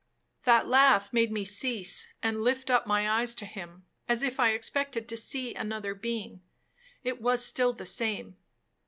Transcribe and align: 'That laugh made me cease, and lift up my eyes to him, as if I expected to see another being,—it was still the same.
'That 0.45 0.67
laugh 0.67 1.13
made 1.13 1.31
me 1.31 1.45
cease, 1.45 2.11
and 2.23 2.41
lift 2.43 2.71
up 2.71 2.87
my 2.87 3.07
eyes 3.07 3.35
to 3.35 3.45
him, 3.45 3.85
as 4.09 4.23
if 4.23 4.39
I 4.39 4.49
expected 4.49 5.07
to 5.07 5.15
see 5.15 5.53
another 5.53 5.93
being,—it 5.93 7.21
was 7.21 7.45
still 7.45 7.71
the 7.71 7.85
same. 7.85 8.35